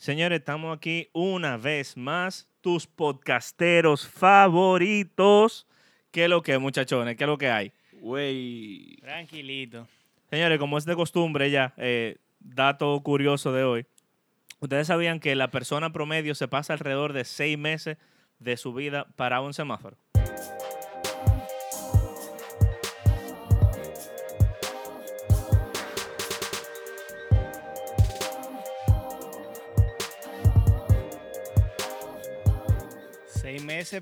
[0.00, 5.66] Señores, estamos aquí una vez más, tus podcasteros favoritos.
[6.10, 7.18] ¿Qué es lo que, muchachones?
[7.18, 7.72] ¿Qué es lo que hay?
[8.00, 8.96] Güey.
[9.02, 9.86] Tranquilito.
[10.30, 13.86] Señores, como es de costumbre ya, eh, dato curioso de hoy.
[14.60, 17.98] Ustedes sabían que la persona promedio se pasa alrededor de seis meses
[18.38, 19.98] de su vida para un semáforo.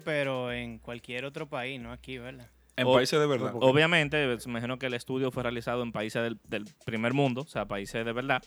[0.04, 2.48] Pero en cualquier otro país, no aquí, ¿verdad?
[2.76, 3.52] En O- países de verdad.
[3.56, 7.46] Obviamente, me imagino que el estudio fue realizado en países del, del primer mundo, o
[7.46, 8.42] sea, países de verdad.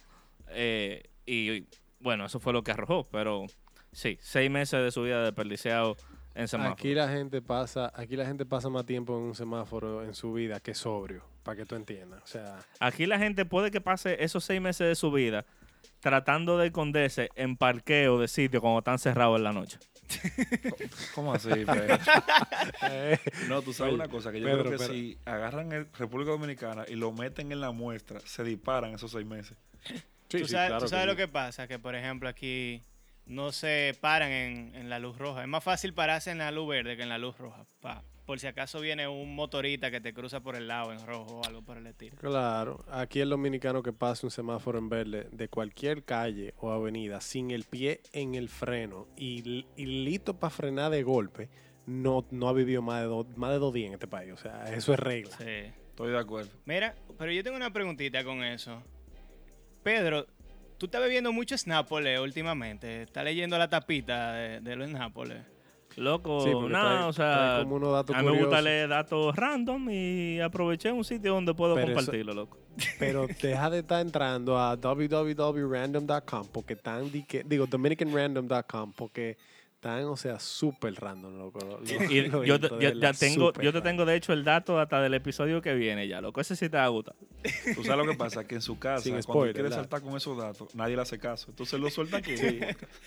[0.49, 1.65] eh, y
[1.99, 3.45] bueno, eso fue lo que arrojó, pero
[3.91, 5.95] sí, seis meses de su vida desperdiciado
[6.33, 6.73] en semáforo.
[6.73, 10.33] Aquí la gente pasa, aquí la gente pasa más tiempo en un semáforo en su
[10.33, 12.23] vida que sobrio, para que tú entiendas.
[12.23, 15.45] O sea, Aquí la gente puede que pase esos seis meses de su vida
[15.99, 19.77] tratando de esconderse en parqueo de sitio cuando están cerrados en la noche.
[21.15, 21.97] ¿Cómo así, Pedro?
[22.89, 24.93] eh, No, tú sabes una cosa, que yo Pedro, creo que Pedro.
[24.93, 29.25] si agarran el República Dominicana y lo meten en la muestra, se disparan esos seis
[29.25, 29.57] meses.
[29.83, 31.09] sí, tú sí, sabes, claro tú sabes sí.
[31.09, 32.81] lo que pasa, que por ejemplo aquí
[33.25, 35.41] no se paran en, en la luz roja.
[35.41, 37.65] Es más fácil pararse en la luz verde que en la luz roja.
[37.81, 41.39] pa- por si acaso viene un motorista que te cruza por el lado en rojo
[41.39, 42.15] o algo por el estilo.
[42.17, 47.21] Claro, aquí el dominicano que pasa un semáforo en verde de cualquier calle o avenida
[47.21, 51.49] sin el pie en el freno y, y listo para frenar de golpe,
[51.85, 54.31] no, no ha vivido más de, dos, más de dos días en este país.
[54.33, 55.35] O sea, eso es regla.
[55.37, 55.73] Sí.
[55.89, 56.51] Estoy de acuerdo.
[56.65, 58.81] Mira, pero yo tengo una preguntita con eso.
[59.83, 60.25] Pedro,
[60.77, 63.03] tú estás bebiendo mucho Snapple últimamente.
[63.03, 65.43] ¿Estás leyendo la tapita de, de los Snapple?
[65.97, 68.89] Loco, Sí, nada, trae- o sea, trae como unos datos a mí me gusta leer
[68.89, 72.57] datos random y aproveché un sitio donde puedo Pero eso- compartirlo, loco.
[72.99, 76.77] Pero deja de estar entrando a www.random.com porque
[77.27, 79.37] que- digo, dominicanrandom.com porque
[79.75, 81.59] están, o sea, súper random, loco.
[81.59, 82.69] lo- lo- Y lo yo, te-
[82.99, 86.21] ya- tengo, yo te tengo de hecho el dato hasta del episodio que viene ya,
[86.21, 86.39] loco.
[86.39, 87.15] Ese sí te va a gustar.
[87.75, 90.15] Tú sabes lo que pasa, que en su casa, Sin cuando él quiere saltar con
[90.15, 91.47] esos datos, nadie le hace caso.
[91.49, 92.35] Entonces lo suelta aquí.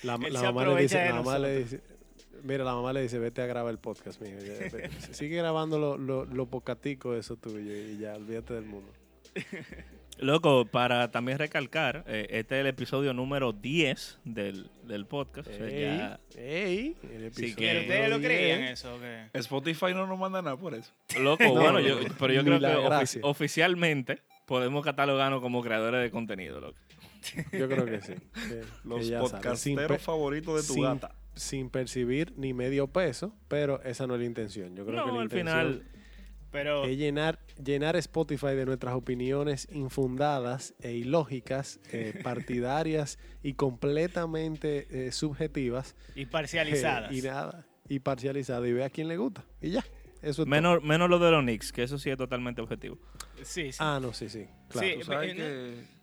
[0.03, 1.81] La, Él la se mamá le dice, la mamá le dice,
[2.45, 4.37] mira, la mamá le dice, vete a grabar el podcast, mijo.
[4.39, 8.91] Ya, ve- Sigue grabando los lo, lo pocaticos eso tuyo y ya, olvídate del mundo.
[10.17, 15.49] Loco, para también recalcar, eh, este es el episodio número 10 del, del podcast.
[15.49, 18.71] o sea, Ey, ya- ey, el Sí, episodio que- ¿Pero ustedes lo creían 10.
[18.71, 18.95] eso?
[18.95, 19.25] o qué?
[19.33, 20.93] Spotify no nos manda nada por eso.
[21.19, 26.11] Loco, No, bueno, no, yo, pero yo creo que oficialmente podemos catalogarnos como creadores de
[26.11, 26.77] contenido, loco.
[27.51, 28.13] Yo creo que sí.
[28.13, 31.13] que- Los que podcasteros favoritos de tu sin- gata.
[31.35, 34.75] Sin percibir ni medio peso, pero esa no es la intención.
[34.75, 35.83] Yo creo que No, la al intención final,
[36.51, 44.87] Pero es llenar, llenar Spotify de nuestras opiniones infundadas e ilógicas, eh, partidarias y completamente
[44.89, 45.95] eh, subjetivas.
[46.15, 47.11] y eh, parcializadas.
[47.11, 48.67] y nada, y parcializadas.
[48.69, 49.43] Y ve a quién le gusta.
[49.61, 49.83] Y ya.
[50.21, 50.45] Eso es todo.
[50.47, 52.97] menos, menos lo de los Knicks, que eso sí es totalmente objetivo.
[53.43, 53.77] Sí, sí.
[53.79, 54.47] Ah, no, sí, sí.
[54.69, 54.87] Claro.
[54.87, 54.93] Sí.
[54.99, 55.94] Tú sabes Eh, que,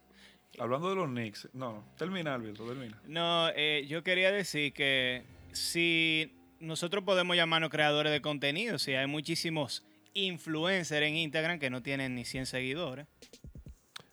[0.58, 3.00] hablando de los Knicks, no, no, termina, Alberto, termina.
[3.06, 9.06] No, eh, yo quería decir que si nosotros podemos llamarnos creadores de contenido, si hay
[9.06, 13.06] muchísimos influencers en Instagram que no tienen ni 100 seguidores.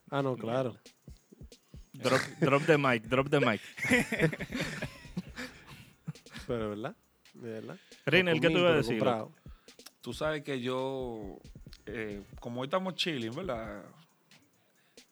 [0.10, 0.76] Ah, no, claro.
[1.94, 3.62] Drop, drop the mic, drop the mic.
[6.48, 6.96] Pero, ¿verdad?
[7.34, 7.78] De verdad.
[8.06, 9.04] Rinel, ¿qué tú ibas a decir?
[10.02, 11.40] Tú sabes que yo,
[11.86, 13.84] eh, como hoy estamos chilling, ¿verdad?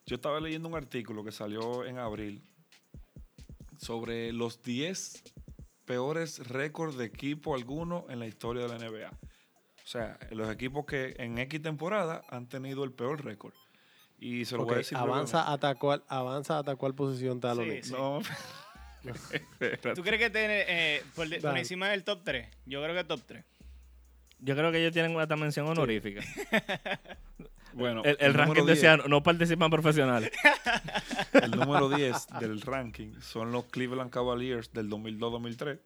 [0.08, 2.42] Yo estaba leyendo un artículo que salió en abril
[3.78, 5.22] sobre los 10
[5.86, 9.10] peores récords de equipo alguno en la historia de la NBA.
[9.10, 13.54] O sea, los equipos que en X temporada han tenido el peor récord.
[14.18, 14.98] Y se lo voy a decir.
[14.98, 17.92] avanza hasta cuál, avanza hasta cuál posición está los Sí, sí.
[17.92, 18.20] No,
[19.96, 21.60] ¿Tú crees que tiene eh, por, de- por Dale.
[21.60, 22.48] encima del top 3?
[22.66, 23.46] Yo creo que top 3.
[24.40, 26.22] Yo creo que ellos tienen una mención honorífica.
[27.78, 30.32] bueno, El, el ranking número decía 10 no participan profesionales.
[31.34, 35.80] El número 10 del ranking son los Cleveland Cavaliers del 2002-2003.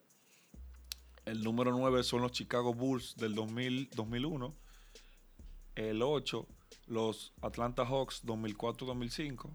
[1.25, 4.55] El número 9 son los Chicago Bulls del 2000, 2001.
[5.75, 6.47] El 8,
[6.87, 9.49] los Atlanta Hawks 2004-2005.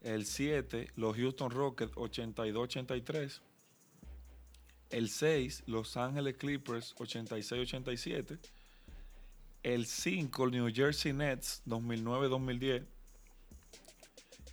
[0.00, 3.40] El 7, los Houston Rockets 82-83.
[4.90, 8.38] El 6, Los Ángeles Clippers 86-87.
[9.62, 12.86] El 5, el New Jersey Nets 2009-2010.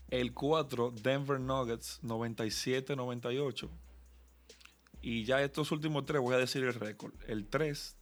[0.10, 3.70] El 4, Denver Nuggets 97-98.
[5.02, 7.14] Y ya estos últimos tres voy a decir el récord.
[7.28, 7.98] El 3,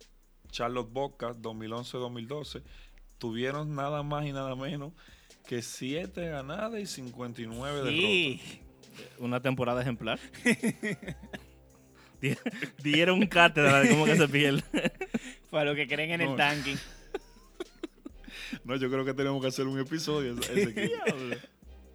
[0.49, 2.63] Charlotte Bobcats 2011-2012.
[3.17, 4.93] Tuvieron nada más y nada menos
[5.45, 7.95] que 7 ganadas y 59 derrotas.
[7.99, 8.41] Sí.
[9.19, 10.19] una temporada ejemplar.
[12.29, 12.37] Di-
[12.81, 14.63] Dieron cátedra de cómo que se pierde.
[15.49, 16.77] Para los que creen en el tanking.
[18.63, 20.35] No, yo creo que tenemos que hacer un episodio.
[20.39, 21.03] ese- equipo.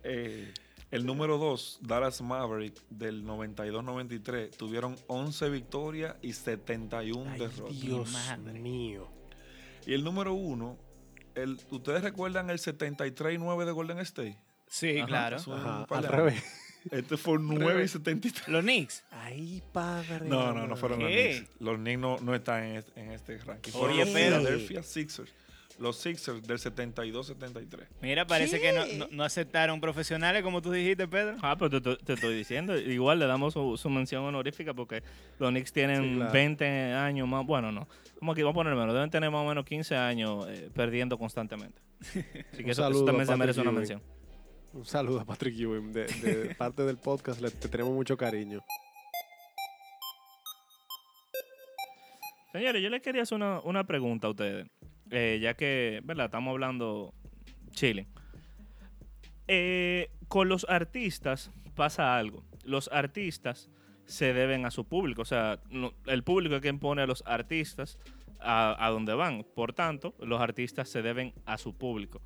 [0.04, 0.54] Eh,
[0.90, 7.80] el número 2, Dallas Maverick, del 92-93, tuvieron 11 victorias y 71 Ay, derrotas.
[7.80, 8.58] Dios madre.
[8.58, 9.06] mío.
[9.86, 10.78] Y el número 1,
[11.34, 14.38] el, ¿ustedes recuerdan el 73-9 de Golden State?
[14.66, 15.06] Sí, Ajá.
[15.06, 15.36] claro.
[15.36, 16.42] Ajá, al revés.
[16.90, 18.48] Este fue 9 y 73.
[18.48, 19.04] Los Knicks.
[19.10, 20.26] Ay, padre.
[20.28, 21.08] No, no, no fueron los.
[21.10, 21.44] Knicks.
[21.60, 23.70] Los Knicks no, no están en este, en este ranking.
[23.74, 25.32] Oye, Fueron los pero- Philadelphia Sixers.
[25.78, 27.86] Los Sixers del 72-73.
[28.02, 31.36] Mira, parece que no, no- no aceptaron profesionales, como tú dijiste, Pedro.
[31.40, 35.04] Ah, pero te, te- estoy diciendo, igual le damos su, su mención honorífica porque
[35.38, 36.32] los Knicks tienen Sí, claro.
[36.32, 37.86] 20 años más, bueno, no,
[38.20, 41.16] vamos aquí, vamos a poner menos, deben tener más o menos 15 años eh, perdiendo
[41.16, 41.80] constantemente.
[42.00, 44.02] Así que Un eso, eso saludo también a se merece una mención.
[44.72, 45.92] Un saludo a Patrick Ewing.
[45.92, 48.62] De, de parte del podcast le te tenemos mucho cariño.
[52.52, 54.66] Señores, yo les quería hacer una, una pregunta a ustedes,
[55.10, 56.26] eh, ya que, ¿verdad?
[56.26, 57.14] Estamos hablando
[57.70, 58.06] Chile.
[59.46, 62.44] Eh, con los artistas pasa algo.
[62.64, 63.70] Los artistas
[64.06, 67.22] se deben a su público, o sea, no- el público es quien pone a los
[67.26, 67.98] artistas
[68.40, 69.44] a, a donde van.
[69.54, 72.22] Por tanto, los artistas se deben a su público.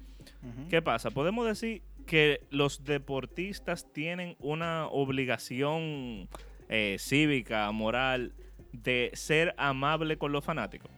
[0.71, 1.11] ¿Qué pasa?
[1.11, 6.29] Podemos decir que los deportistas tienen una obligación
[6.69, 8.35] eh, cívica, moral,
[8.73, 10.91] de ser amable con los fanáticos.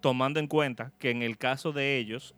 [0.00, 2.34] Tomando en cuenta que en el caso de ellos,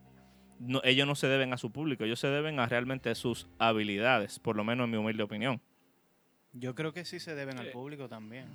[0.58, 4.38] no- ellos no se deben a su público, ellos se deben a realmente sus habilidades,
[4.38, 5.60] por lo menos en mi humilde opinión.
[6.52, 8.46] Yo creo que sí se deben al público también.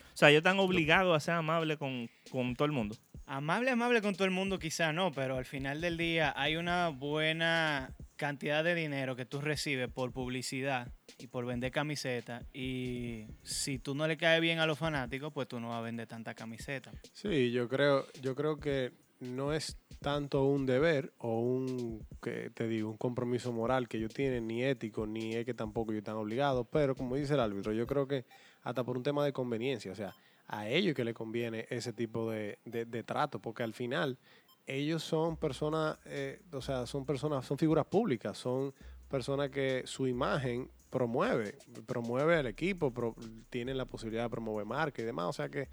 [0.00, 2.96] O sea, ellos están obligados a ser amables con, con todo el mundo.
[3.34, 6.90] Amable, amable con todo el mundo quizá no, pero al final del día hay una
[6.90, 13.78] buena cantidad de dinero que tú recibes por publicidad y por vender camisetas y si
[13.78, 16.34] tú no le caes bien a los fanáticos, pues tú no vas a vender tanta
[16.34, 16.92] camiseta.
[17.14, 22.68] Sí, yo creo, yo creo que no es tanto un deber o un, que te
[22.68, 26.16] digo, un compromiso moral que ellos tienen, ni ético, ni es que tampoco ellos están
[26.16, 28.26] obligados, pero como dice el árbitro, yo creo que
[28.60, 30.14] hasta por un tema de conveniencia, o sea,
[30.52, 34.18] a ellos que le conviene ese tipo de, de- trato, porque al final
[34.66, 38.74] ellos son personas, eh, o sea, son personas, son figuras públicas, son
[39.08, 41.56] personas que su imagen promueve,
[41.86, 43.16] promueve al equipo, pro-
[43.48, 45.68] tienen la posibilidad de promover marca y demás, o sea que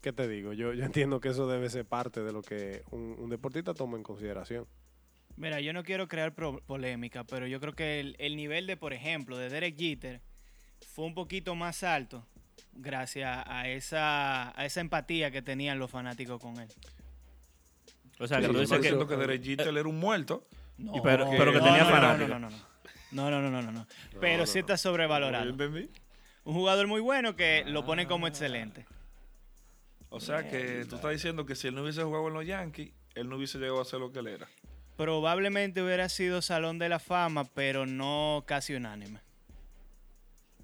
[0.00, 0.54] ¿qué te digo?
[0.54, 3.98] Yo, yo entiendo que eso debe ser parte de lo que un, un deportista toma
[3.98, 4.66] en consideración.
[5.36, 8.94] Mira, yo no quiero crear polémica, pero yo creo que el, el nivel de, por
[8.94, 10.22] ejemplo, de Derek Jeter
[10.94, 12.26] fue un poquito más alto
[12.72, 16.68] gracias a esa, a esa empatía que tenían los fanáticos con él.
[18.18, 18.82] O sea, Sí, que tú dices que...
[18.82, 20.46] diciendo que Derek Jeter era un muerto.
[20.78, 22.28] No, Y pero- pero que tenía no, no, fanáticos.
[22.30, 22.70] No, no, no, no.
[23.12, 23.86] No, no, no, no, no, no.
[24.20, 24.60] Pero no, sí no.
[24.60, 25.50] está sobrevalorado.
[25.52, 28.86] Un jugador muy bueno que lo ponen como excelente.
[30.10, 32.92] O sea que tú estás diciendo que si él no hubiese jugado en los Yankees,
[33.14, 34.48] él no hubiese llegado a ser lo que él era.
[34.96, 39.20] Probablemente hubiera sido Salón de la Fama, pero no casi unánime.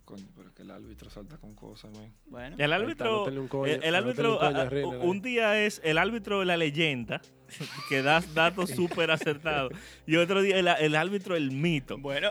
[0.06, 2.11] Coño, pero es que el árbitro salta con cosas, man.
[2.26, 5.81] Bueno, El árbitro, coño, el, árbitro un coño a- a a- Reina, un día es
[5.85, 7.20] el árbitro de la leyenda,
[7.91, 9.73] que da datos súper acertados,
[10.06, 11.99] y otro día el, el árbitro el mito.
[11.99, 12.31] bueno,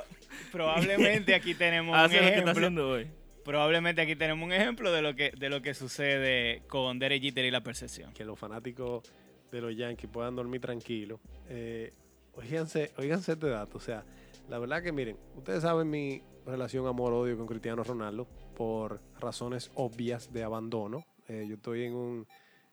[0.52, 2.52] probablemente aquí tenemos un Hace lo que está ejemplo.
[2.52, 3.08] haciendo hoy.
[3.44, 7.46] Probablemente aquí tenemos un ejemplo de lo que de lo que sucede con Derek Jeter
[7.46, 8.12] y la percepción.
[8.14, 9.04] Que los fanáticos
[9.52, 11.20] de los Yankees puedan dormir tranquilos.
[11.50, 11.94] Eh,
[12.34, 13.78] oíganse, oíganse este dato.
[13.78, 14.04] O sea,
[14.50, 20.32] la verdad que miren, ustedes saben mi relación amor-odio con Cristiano Ronaldo por razones obvias
[20.32, 21.06] de abandono.
[21.28, 22.28] Eh, yo estoy en un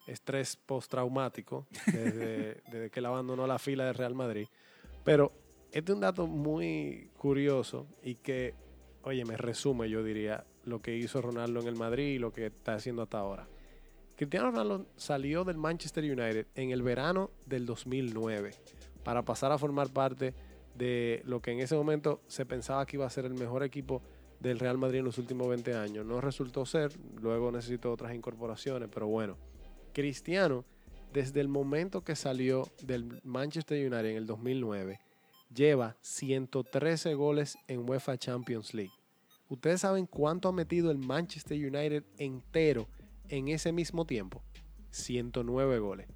[0.07, 4.47] estrés postraumático desde, desde que él abandonó la fila del Real Madrid.
[5.05, 5.33] Pero
[5.73, 8.55] este es un dato muy curioso y que,
[9.05, 12.47] oye, me resume, yo diría, lo que hizo Ronaldo en el Madrid y lo que
[12.47, 13.49] está haciendo hasta ahora.
[14.17, 18.53] Cristiano Ronaldo salió del Manchester United en el verano del 2009
[19.03, 20.35] para pasar a formar parte
[20.75, 24.03] de lo que en ese momento se pensaba que iba a ser el mejor equipo
[24.41, 26.05] del Real Madrid en los últimos 20 años.
[26.07, 29.37] No resultó ser, luego necesitó otras incorporaciones, pero bueno,
[29.93, 30.65] Cristiano,
[31.13, 34.99] desde el momento que salió del Manchester United en el 2009,
[35.55, 38.93] lleva 113 goles en UEFA Champions League.
[39.49, 42.89] ¿Ustedes saben cuánto ha metido el Manchester United entero
[43.29, 44.43] en ese mismo tiempo?
[44.91, 46.09] 109 goles.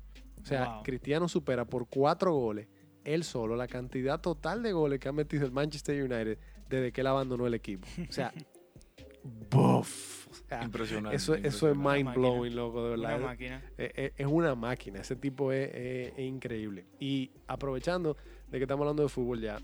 [0.42, 0.82] O sea, Wow.
[0.84, 2.66] Cristiano supera por 4 goles
[3.06, 7.00] él solo la cantidad total de goles que ha metido el Manchester United desde que
[7.00, 7.86] él abandonó el equipo.
[8.08, 8.32] O sea,
[9.50, 10.28] ¡buff!
[10.30, 11.16] O sea, Impresionante.
[11.16, 13.26] eso, eso es mind blowing, loco, de Una verdad.
[13.26, 13.62] máquina.
[13.76, 16.86] Es, es- es una máquina, ese tipo es, es- es increíble.
[17.00, 18.16] Y aprovechando
[18.50, 19.58] de que estamos hablando de fútbol ya,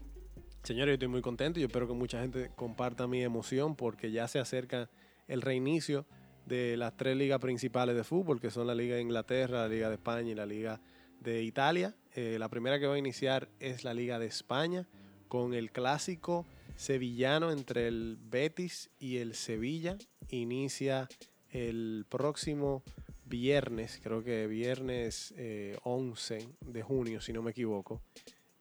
[0.65, 4.13] Señores, yo estoy muy contento y yo espero que mucha gente comparta mi emoción porque
[4.13, 4.89] ya se acerca
[5.27, 6.07] el reinicio
[6.47, 9.89] de las tres ligas principales de fútbol, que son la Liga de Inglaterra, la Liga
[9.89, 10.81] de España y la Liga
[11.19, 11.97] de Italia.
[12.15, 14.87] Eh, la primera que va a iniciar es la Liga de España
[15.29, 19.97] con el clásico sevillano entre el Betis y el Sevilla.
[20.29, 21.09] Inicia
[21.51, 22.83] el próximo
[23.27, 28.03] viernes, creo que viernes eh, 11 de junio, si no me equivoco.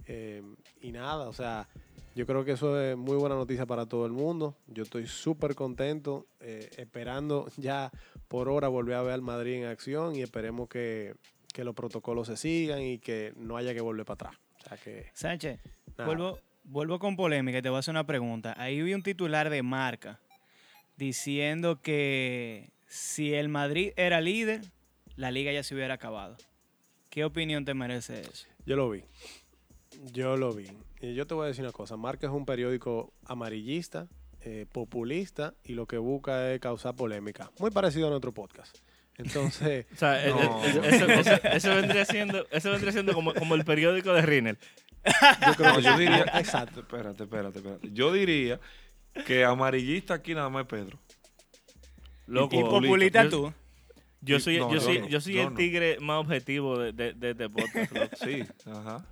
[0.06, 0.42] Eh,
[0.82, 1.68] y nada, o sea,
[2.16, 4.56] yo creo que eso es muy buena noticia para todo el mundo.
[4.68, 7.92] Yo estoy súper contento, eh, esperando ya
[8.28, 11.16] por hora volver a ver al Madrid en acción y esperemos que,
[11.54, 14.42] que los protocolos se sigan y que no haya que volver para atrás.
[14.60, 15.60] O sea que, Sánchez,
[15.98, 16.06] nada.
[16.06, 18.54] vuelvo, vuelvo con polémica y te voy a hacer una pregunta.
[18.58, 20.20] Ahí vi un titular de marca
[20.98, 24.62] diciendo que si el Madrid era líder,
[25.16, 26.38] la liga ya se hubiera acabado.
[27.10, 28.48] ¿Qué opinión te merece eso?
[28.66, 29.04] Yo lo vi.
[30.14, 30.68] Yo lo vi.
[31.02, 31.98] Y yo te voy a decir una cosa.
[31.98, 34.08] Marca es un periódico amarillista,
[34.42, 37.52] eh, populista y lo que busca es causar polémica.
[37.60, 38.78] Muy parecido a nuestro podcast.
[39.22, 40.64] Entonces, O sea, el- No.
[40.64, 44.58] el- eso, eso- eso vendría siendo, eso vendría siendo como, como el periódico de Rinel.
[45.48, 46.26] yo creo No, que yo diría.
[46.36, 46.82] Exacto.
[46.82, 47.90] Espérate, espérate, espérate.
[47.92, 48.60] Yo diría
[49.26, 51.00] que amarillista aquí nada más es Pedro.
[52.28, 53.28] Loco, y populista.
[53.30, 53.54] tú.
[54.22, 55.56] yo soy, No, yo yo soy, no, yo soy yo el no.
[55.56, 57.92] tigre más objetivo de, de, de este podcast.
[57.92, 58.16] loco.
[58.24, 59.06] Sí, ajá.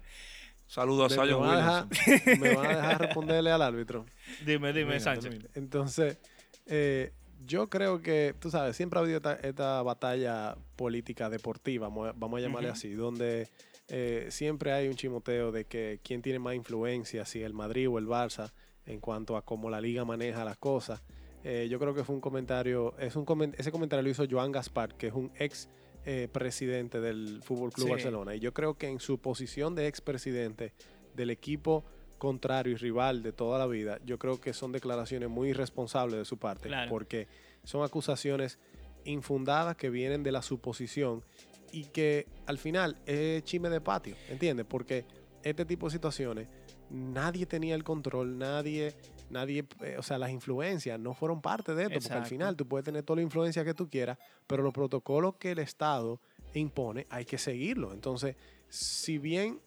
[0.67, 1.89] Saludos a Me, me van a Williamson.
[1.89, 4.05] dejar, me van a dejar responderle al árbitro.
[4.45, 5.39] Dime, dime, Sánchez.
[5.55, 6.19] Entonces,
[6.67, 7.11] eh,
[7.45, 12.41] yo creo que, tú sabes, siempre ha habido esta, esta batalla política deportiva, vamos a-
[12.41, 13.47] llamarle así, donde
[13.87, 17.97] eh, siempre hay un chimoteo de que quién tiene más influencia, si el Madrid o
[17.97, 18.51] el Barça,
[18.85, 21.01] en cuanto a cómo la liga maneja las cosas.
[21.43, 24.51] Eh, yo creo que fue un comentario, es un comen- ese comentario lo hizo Joan
[24.51, 25.69] Gaspar, que es un ex
[26.05, 27.91] eh, presidente del Fútbol Club Sí.
[27.91, 28.35] Barcelona.
[28.35, 30.73] Y yo creo que en su posición de ex presidente
[31.15, 31.83] del equipo
[32.19, 36.25] contrario y rival de toda la vida, yo creo que son declaraciones muy irresponsables de
[36.25, 36.89] su parte, Claro.
[36.91, 37.27] porque
[37.63, 38.59] son acusaciones
[39.05, 41.23] infundadas que vienen de la suposición
[41.71, 44.65] y que al final es chisme de patio, ¿entiendes?
[44.69, 45.05] Porque
[45.43, 46.47] este tipo de situaciones
[46.89, 48.95] nadie tenía el control, nadie,
[49.29, 52.67] nadie, eh, o sea, las influencias no fueron parte de esto, porque al final tú
[52.67, 56.19] puedes tener toda la influencia que tú quieras, pero los protocolos que el Estado
[56.55, 57.93] impone hay que seguirlo.
[57.93, 58.35] Entonces,
[58.67, 59.59] si bien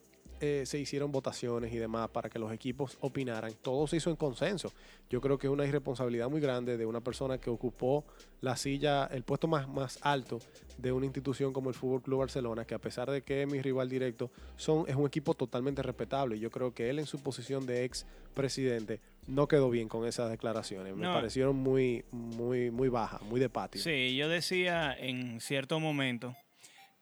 [0.45, 4.17] eh, se hicieron votaciones y demás para que los equipos opinaran, todo se hizo en
[4.17, 4.73] consenso.
[5.09, 8.03] Yo creo que es una irresponsabilidad muy grande de una persona que ocupó
[8.41, 10.39] la silla, el puesto más, más alto
[10.77, 13.61] de una institución como el Fútbol Club Barcelona, que a pesar de que es mi
[13.61, 16.37] rival directo, son, es un equipo totalmente respetable.
[16.37, 20.29] Yo creo que él en su posición de ex presidente no quedó bien con esas
[20.29, 20.93] declaraciones.
[20.93, 21.13] Me No.
[21.13, 23.81] parecieron muy, muy, muy bajas, muy de patio.
[23.81, 26.35] Sí, yo decía en cierto momento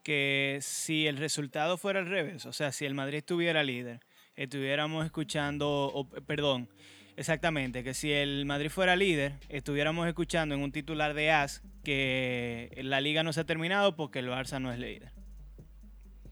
[0.04, 4.00] que si el resultado fuera al revés, o sea, si el Madrid estuviera líder,
[4.36, 6.70] estuviéramos escuchando, o, perdón,
[7.18, 12.72] exactamente, que si el Madrid fuera líder, estuviéramos escuchando en un titular de AS que
[12.84, 15.12] la liga no se ha terminado porque el Barça no es líder.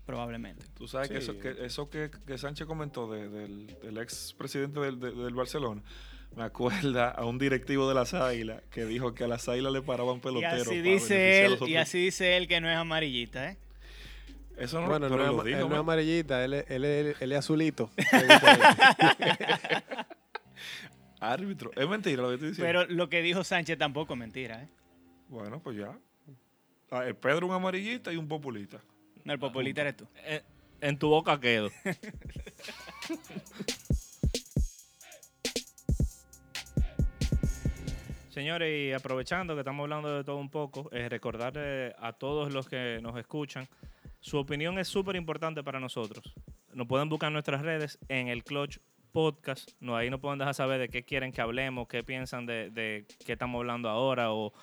[0.05, 0.65] Probablemente.
[0.73, 4.79] Tú sabes que eso que, eso que, que Sánchez comentó de- del, del ex presidente
[4.79, 5.83] del, de- del Barcelona,
[6.35, 9.81] me acuerda a un directivo de las Águilas que dijo que a las Águilas le
[9.81, 10.67] paraban Y peloteros.
[10.67, 13.57] así para dice él, y así dice él que no es amarillista, ¿eh?
[14.57, 15.79] Eso no, Bueno, no, lo dijo, él no es man.
[15.79, 17.89] amarillita, él, es- él, es- él es azulito.
[21.21, 21.71] Árbitro.
[21.75, 22.67] Es mentira lo que estoy diciendo.
[22.67, 24.69] Pero lo que dijo Sánchez tampoco es mentira, ¿eh?
[25.27, 25.97] Bueno, pues ya.
[26.91, 28.79] Ah, el Pedro un amarillista y un populista.
[29.23, 30.07] No, el populista eres tú.
[30.25, 30.41] En,
[30.81, 31.69] en tu boca quedo.
[38.29, 42.69] Señores, y aprovechando que estamos hablando de todo un poco, eh, recordarle a todos los
[42.69, 43.67] que nos escuchan,
[44.19, 46.35] su opinión es súper importante para nosotros.
[46.71, 48.77] Nos pueden buscar en nuestras redes en el Clutch
[49.11, 49.71] Podcast.
[49.79, 53.07] No, ahí nos pueden dejar saber de qué quieren que hablemos, qué piensan de, de
[53.25, 54.53] qué estamos hablando ahora o,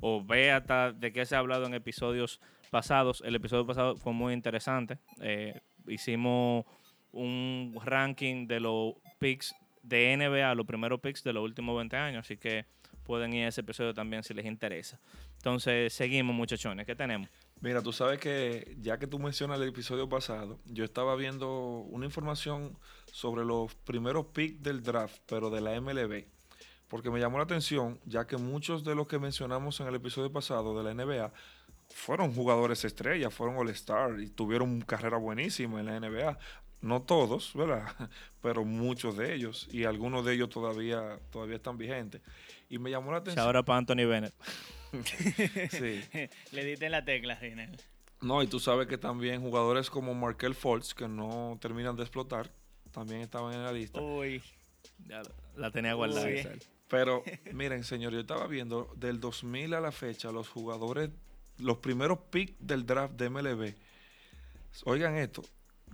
[0.00, 3.22] o ve hasta de qué se ha hablado en episodios pasados.
[3.26, 4.96] El episodio pasado fue muy interesante.
[5.20, 6.64] Eh, hicimos
[7.12, 12.20] un ranking de los picks de NBA, los primeros picks de los últimos 20 años,
[12.24, 12.64] así que
[13.10, 15.00] pueden ir a ese episodio también si les interesa.
[15.38, 17.28] Entonces, seguimos muchachones, ¿qué tenemos?
[17.60, 22.06] Mira, tú sabes que ya que tú mencionas el episodio pasado, yo estaba viendo una
[22.06, 22.78] información
[23.12, 26.26] sobre los primeros picks del draft, pero de la MLB.
[26.86, 30.30] Porque me llamó la atención, ya que muchos de los que mencionamos en el episodio
[30.30, 31.32] pasado de la NBA
[31.88, 36.38] fueron jugadores estrellas, fueron All-Star y tuvieron carrera buenísima en la NBA.
[36.80, 37.84] No todos, ¿verdad?
[38.42, 39.68] Pero muchos de ellos.
[39.70, 42.22] Y algunos de ellos todavía, todavía están vigentes.
[42.68, 43.44] Y me llamó la atención.
[43.44, 44.34] Ahora para Anthony Bennett.
[45.70, 46.02] Sí.
[46.52, 47.76] Le diste la tecla, Rinel.
[48.20, 52.50] No, y tú sabes que también jugadores como Markel Fultz, que no terminan de explotar,
[52.90, 54.00] también estaban en la lista.
[54.00, 54.42] Uy,
[55.06, 55.22] Ya
[55.56, 56.28] la tenía guardada.
[56.88, 57.22] Pero
[57.52, 61.10] miren, señor, yo estaba viendo del 2000 a la fecha los jugadores,
[61.58, 63.74] los primeros picks del draft de MLB.
[64.84, 65.42] Oigan esto,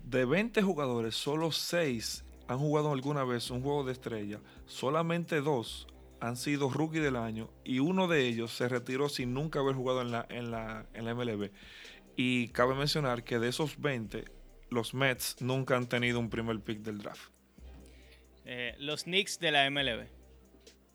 [0.07, 4.41] de 20 jugadores, solo 6 han jugado alguna vez un juego de estrella.
[4.67, 5.87] Solamente dos
[6.21, 10.01] han sido rookie del año y uno de ellos se retiró sin nunca haber jugado
[10.03, 11.51] en la, en la, en la MLB.
[12.17, 14.25] Y cabe mencionar que de esos 20,
[14.71, 17.31] los Mets nunca han tenido un primer pick del draft.
[18.47, 20.07] Eh, los Knicks de la MLB.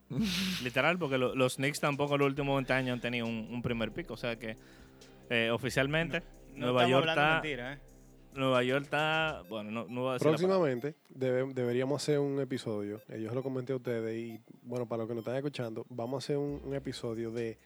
[0.64, 3.62] Literal, porque lo- los Knicks tampoco en los últimos 20 años han tenido un, un
[3.62, 4.10] primer pick.
[4.12, 4.56] O sea que
[5.30, 6.22] eh, oficialmente
[6.56, 7.34] No Nueva estamos York hablando está.
[7.42, 7.80] mentira, ¿eh?
[8.36, 9.44] Nueva York está.
[9.50, 10.28] Bueno, no, no a decir.
[10.28, 15.00] Próximamente debe- deberíamos hacer un episodio, eh, yo lo comenté a ustedes y bueno, para
[15.00, 17.58] los que nos están escuchando, vamos a hacer un, un episodio de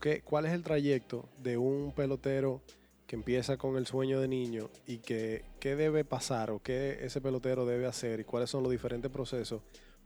[0.00, 2.60] qué, cuál es el trayecto de un pelotero
[3.06, 7.20] que empieza con el sueño de niño y que qué debe pasar o qué ese
[7.20, 9.62] pelotero debe hacer y cuáles son los diferentes procesos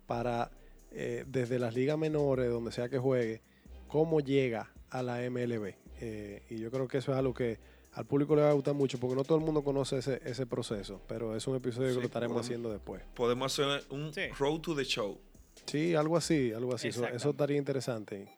[0.07, 0.51] para
[0.91, 3.43] eh, desde las ligas menores, donde sea que juegue,
[3.89, 5.75] cómo llega a la MLB.
[6.01, 7.59] Eh, y yo creo que eso es algo que
[7.95, 10.47] al público le va a gustar mucho porque no todo el mundo conoce ese, ese
[10.47, 13.03] proceso, pero es un episodio Sí, que lo estaremos podemos- haciendo después.
[13.15, 14.27] Podemos hacer un Sí.
[14.39, 15.21] road to the show.
[15.67, 16.89] Sí, algo así, algo así.
[16.89, 18.29] Eso, eso estaría interesante.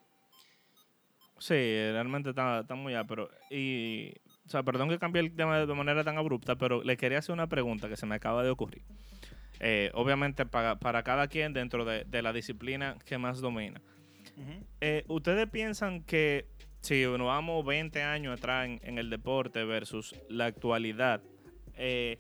[1.39, 4.13] Sí, realmente está, está muy pero Y,
[4.47, 7.33] o sea, perdón que cambie el tema de manera tan abrupta, pero le quería hacer
[7.33, 8.83] una pregunta que se me acaba de ocurrir.
[9.61, 13.81] Eh, obviamente, para, para cada quien dentro de, de la disciplina que más domina.
[14.83, 16.47] Eh, ¿Ustedes piensan que
[16.81, 21.23] si nos vamos 20 años atrás en, en el deporte versus la actualidad,
[21.75, 22.19] eh,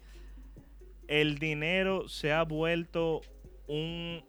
[1.08, 3.20] el dinero se ha vuelto
[3.68, 4.25] un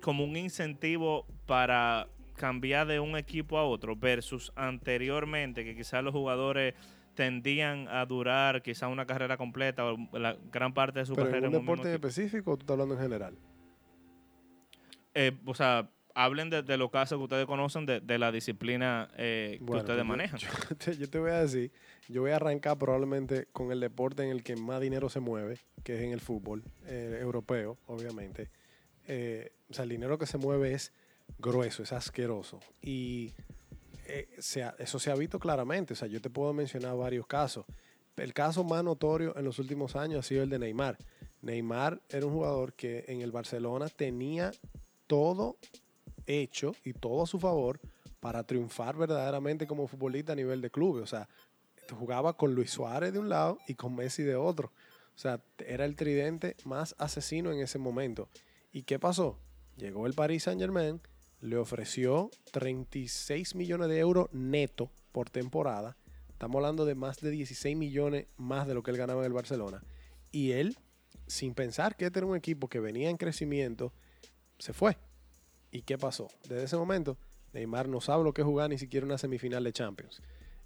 [0.00, 6.12] como un incentivo para cambiar de un equipo a otro versus anteriormente que quizás los
[6.12, 6.74] jugadores
[7.14, 11.32] tendían a durar quizás una carrera completa o la gran parte de su Pero en
[11.32, 12.08] carrera en un deporte equipo?
[12.08, 13.38] específico o tú estás hablando en general.
[15.14, 19.10] Eh, o sea, hablen de, de los casos que ustedes conocen de, de la disciplina
[19.16, 20.38] eh, que Bueno, ustedes yo- manejan.
[20.70, 21.70] Yo te, yo te voy a decir,
[22.08, 25.58] yo voy a arrancar probablemente con el deporte en el que más dinero se mueve,
[25.84, 28.50] que es en el fútbol eh, europeo, obviamente.
[29.08, 30.92] Eh, o sea, el dinero que se mueve es
[31.38, 32.60] grueso, es asqueroso.
[32.82, 33.32] Y
[34.38, 35.94] se ha- eso se ha visto claramente.
[35.94, 37.64] O sea, yo te puedo mencionar varios casos.
[38.16, 40.98] El caso más notorio en los últimos años ha sido el de Neymar.
[41.40, 44.52] Neymar era un jugador que en el Barcelona tenía
[45.06, 45.56] todo
[46.26, 47.80] hecho y todo a su favor
[48.20, 51.02] para triunfar verdaderamente como futbolista a nivel de clubes.
[51.02, 51.28] O sea,
[51.90, 54.72] jugaba con Luis Suárez de un lado y con Messi de otro.
[55.14, 58.28] O sea, era el tridente más asesino en ese momento.
[58.72, 59.38] ¿Y qué pasó?
[59.76, 61.00] Llegó el Paris Saint Germain,
[61.40, 65.96] le ofreció 36 millones de euros neto por temporada.
[66.28, 69.32] Estamos hablando de más de 16 millones más de lo que él ganaba en el
[69.32, 69.82] Barcelona.
[70.30, 70.76] Y él,
[71.26, 73.92] sin pensar que este era un equipo que venía en crecimiento,
[74.58, 74.96] se fue.
[75.72, 76.28] ¿Y qué pasó?
[76.48, 77.16] Desde ese momento,
[77.52, 80.22] Neymar no sabe lo que es jugar ni siquiera una semifinal de Champions.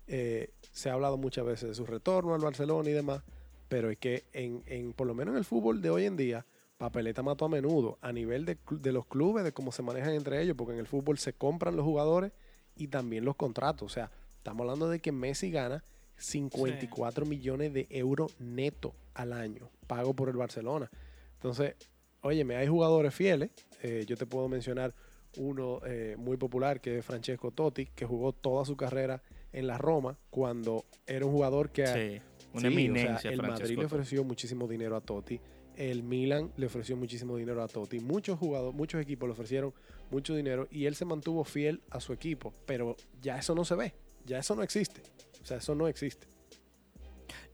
[0.09, 3.23] Eh, se ha hablado muchas veces de su retorno al Barcelona y demás,
[3.69, 6.45] pero es que en, en- por lo menos en el fútbol de hoy en día,
[6.77, 10.43] papeleta mató a menudo a nivel de, de los clubes, de cómo se manejan entre
[10.43, 12.33] ellos, porque en el fútbol se compran los jugadores
[12.77, 13.91] y también los contratos.
[13.91, 15.83] O sea, estamos hablando de que Messi gana
[16.17, 20.91] 54 millones de euros neto al año, pago por el Barcelona.
[21.35, 21.75] Entonces,
[22.23, 23.51] óyeme, hay jugadores fieles.
[23.87, 24.95] Eh, yo te puedo mencionar
[25.37, 29.23] uno eh, muy popular que es Francesco Totti, que jugó toda su carrera
[29.53, 32.21] en la Roma cuando era un jugador que Sí, una Sí,
[32.55, 33.31] o sea, eminencia.
[33.31, 35.41] el Madrid le ofreció muchísimo dinero a Totti.
[35.77, 38.01] El Milan le ofreció muchísimo dinero a Totti.
[38.01, 39.75] Muchos jugadores, muchos equipos le ofrecieron
[40.11, 42.55] mucho dinero y él se mantuvo fiel a su equipo.
[42.65, 43.95] Pero ya eso no se ve.
[44.25, 45.03] Ya eso no existe.
[45.43, 46.27] O sea, eso no existe.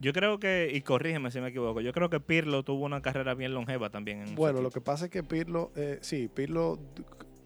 [0.02, 3.34] Yo creo que, y corrígeme si me equivoco, yo creo que Pirlo tuvo una carrera
[3.34, 4.20] bien longeva también.
[4.20, 6.80] En Bueno, lo que pasa es que Pirlo, eh, sí, Pirlo,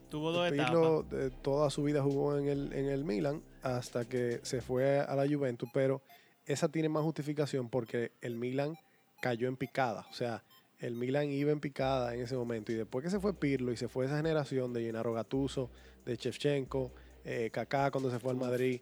[0.09, 1.19] Tuvo dos Pirlo etapas.
[1.21, 5.15] eh, toda su vida jugó en el, en el Milan hasta que se fue a
[5.15, 6.01] la Juventus, pero
[6.47, 8.79] esa tiene más justificación porque el Milan
[9.21, 10.07] cayó en picada.
[10.11, 10.43] O sea,
[10.79, 12.73] el Milan iba en picada en ese momento.
[12.73, 15.71] Y después que se fue Pirlo y se fue esa generación de Gennaro Gattuso,
[16.07, 16.93] de Shevchenko,
[17.25, 18.81] eh, Kaká cuando se fue al Madrid.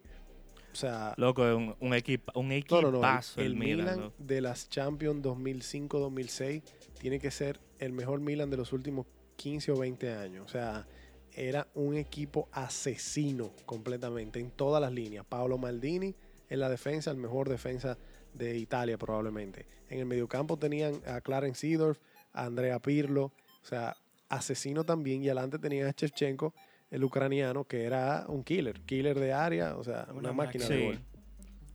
[0.75, 3.21] O sea, Loco, es un, un, equipa, un equipazo no, no.
[3.37, 4.13] El, el, el Milan.
[4.19, 6.63] De las Champions 2005-2006
[6.99, 9.07] tiene que ser el mejor Milan de los últimos
[9.37, 10.45] 15 o 20 años.
[10.45, 10.87] O sea,
[11.33, 15.25] era un equipo asesino completamente en todas las líneas.
[15.25, 16.15] Paolo Maldini
[16.49, 17.97] en la defensa, el mejor defensa
[18.33, 19.67] de Italia probablemente.
[19.89, 21.99] En el mediocampo tenían a Clarence Seedorf,
[22.33, 23.27] a Andrea Pirlo,
[23.63, 23.97] o sea,
[24.29, 25.23] asesino también.
[25.23, 26.53] Y adelante tenían a Shevchenko,
[26.91, 30.69] el ucraniano, que era un killer, killer de área, o sea, una, Una máquina máquina.
[30.69, 30.87] de Sí.
[30.87, 30.99] gol.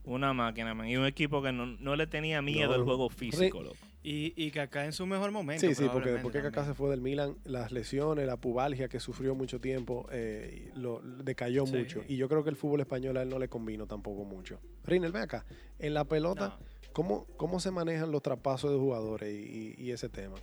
[0.06, 0.88] Una máquina, man.
[0.88, 3.76] Y un equipo que no, no le tenía miedo No, al juego físico, loco.
[4.02, 5.67] Y, y Kaká en su mejor momento.
[5.67, 9.00] Sí, sí, porque después que Kaká se fue del Milan, las lesiones, la pubalgia que
[9.02, 11.76] sufrió mucho tiempo, eh, lo, decayó Sí.
[11.76, 12.02] mucho.
[12.08, 14.60] Y yo creo que el fútbol español a él no le convino tampoco mucho.
[14.86, 15.45] Rinel, ven acá.
[15.80, 16.65] En la pelota, No.
[16.93, 20.38] ¿cómo, ¿cómo se manejan los traspasos de jugadores y, y- y ese tema?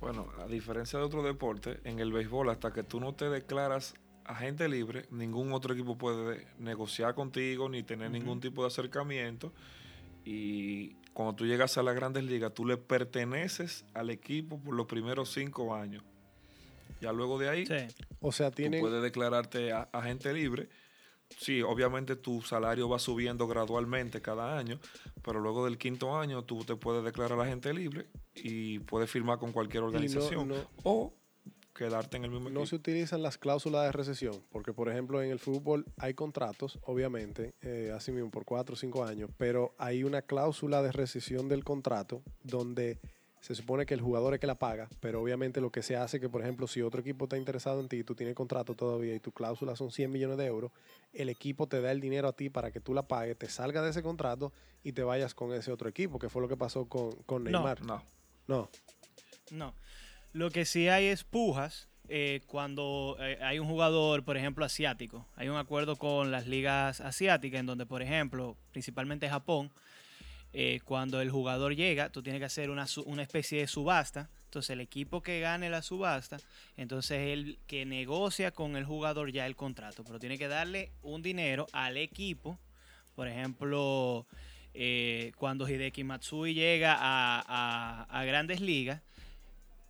[0.00, 3.94] Bueno, a diferencia de otro deporte, en el béisbol, hasta que tú no te declaras
[4.24, 9.52] agente libre, ningún otro equipo puede negociar contigo ni tener ningún tipo de acercamiento.
[10.24, 14.86] Y cuando tú llegas a las grandes ligas, tú le perteneces al equipo por los
[14.86, 16.02] primeros cinco años.
[17.00, 18.04] Ya luego de ahí, Sí.
[18.20, 20.68] O sea, tú puedes declararte agente libre.
[21.38, 24.78] Sí, obviamente tu salario va subiendo gradualmente cada año,
[25.22, 29.52] pero luego del quinto año tú te puedes declarar agente libre y puedes firmar con
[29.52, 31.14] cualquier no- organización no- o
[31.74, 35.30] quedarte en el mismo No se utilizan las cláusulas de recesión, porque por ejemplo en
[35.30, 40.04] el fútbol hay contratos, obviamente, eh, así mismo por cuatro o cinco años, pero hay
[40.04, 42.98] una cláusula de recesión del contrato donde
[43.40, 46.20] se supone que el jugador es que la paga, pero obviamente lo que se hace
[46.20, 49.20] que, por ejemplo, si otro equipo está interesado en ti, tú tienes contrato todavía y
[49.20, 50.72] tu cláusula son 100 millones de euros,
[51.12, 53.82] el equipo te da el dinero a ti para que tú la pagues, te salga
[53.82, 54.52] de ese contrato
[54.84, 57.50] y te vayas con ese otro equipo, que fue lo que pasó con, con No.
[57.50, 57.82] Neymar.
[57.82, 58.02] No,
[58.46, 58.68] No.
[59.50, 59.74] No.
[60.32, 65.26] Lo que sí hay es pujas eh, cuando eh, hay un jugador, por ejemplo, asiático.
[65.36, 69.70] Hay un acuerdo con las ligas asiáticas en donde, por ejemplo, principalmente Japón,
[70.52, 74.28] eh, cuando el jugador llega, tú tienes que hacer una, una especie de subasta.
[74.46, 76.38] Entonces, el equipo que gane la subasta,
[76.76, 81.22] entonces el que negocia con el jugador ya el contrato, pero tiene que darle un
[81.22, 82.58] dinero al equipo.
[83.14, 84.26] Por ejemplo,
[84.74, 89.00] eh, cuando Hideki Matsui llega a, a- a grandes ligas,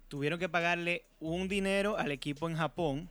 [0.08, 3.08] tuvieron que pagarle un dinero al equipo en Japón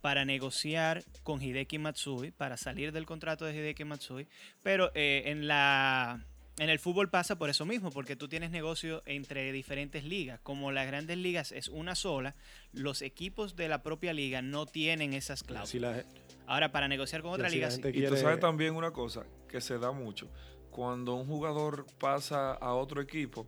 [0.00, 4.26] para negociar con Hideki Matsui, para salir del contrato de Hideki Matsui.
[4.62, 6.24] Pero eh, en, la,
[6.58, 10.40] en el fútbol pasa por eso mismo, porque tú tienes negocio entre diferentes ligas.
[10.40, 12.34] Como las grandes ligas es una sola,
[12.72, 15.98] los equipos de la propia liga no tienen esas cláusulas.
[15.98, 16.04] la,
[16.46, 17.80] Ahora, para negociar con otra liga, sí.
[17.92, 20.28] Y tú sabes también una cosa que se da mucho.
[20.70, 23.46] Cuando un jugador pasa a otro equipo,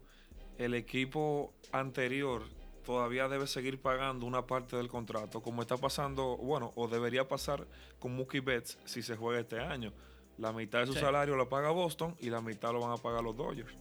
[0.58, 2.44] el equipo anterior
[2.84, 7.66] todavía debe seguir pagando una parte del contrato, como está pasando, bueno, o debería pasar
[7.98, 9.92] con Mookie Betts si se juega este año.
[10.40, 11.00] La mitad de su Sí.
[11.00, 13.76] salario lo paga Boston y la mitad lo van a pagar los Dodgers.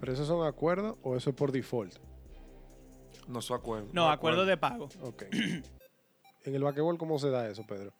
[0.00, 1.94] ¿Pero esos son acuerdos o eso es por default?
[3.28, 3.88] No se acuerdo.
[3.92, 4.88] No, acuerdo de pago.
[5.00, 5.22] Ok.
[6.44, 7.92] en el basquetbol, ¿cómo se da eso, Pedro?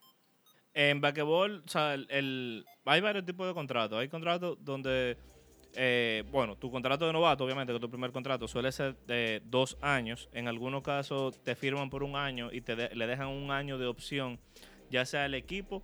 [0.73, 3.97] En basquetbol, o sea, el, el- hay varios tipos de contratos.
[3.99, 5.17] Hay contratos donde,
[5.75, 9.41] eh, bueno, tu contrato de novato, obviamente, que es tu primer contrato, suele ser de
[9.45, 10.27] dos años.
[10.33, 13.77] En algunos casos te firman por un año y te de- le dejan un año
[13.77, 14.41] de opción,
[14.89, 15.83] ya sea al equipo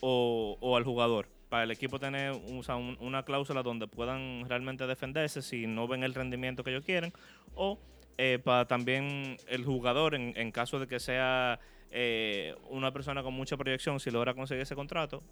[0.00, 1.28] o, o al jugador.
[1.48, 5.88] Para el equipo tener o sea, un- una cláusula donde puedan realmente defenderse si no
[5.88, 7.12] ven el rendimiento que ellos quieren.
[7.54, 7.78] O
[8.18, 11.58] eh, para también el jugador, en, en caso de que sea
[11.90, 15.22] eh, una persona con mucha proyección, si logra conseguir ese contrato,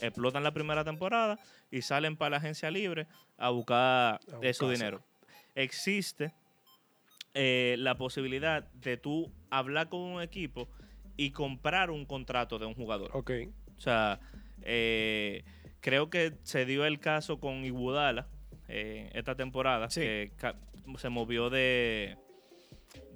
[0.00, 1.38] explotan la primera temporada
[1.70, 3.06] y salen para la agencia libre
[3.38, 5.02] a buscar, A su dinero.
[5.54, 6.32] Existe
[7.34, 10.68] eh, la posibilidad de tú hablar con un equipo
[11.16, 13.10] y comprar un contrato de un jugador.
[13.14, 13.30] Ok.
[13.76, 14.18] O sea,
[14.64, 15.44] eh,
[15.80, 18.26] creo que se dio el caso con Iguodala
[18.68, 20.00] eh, esta temporada, Sí.
[20.00, 20.32] que
[20.98, 22.16] se movió de,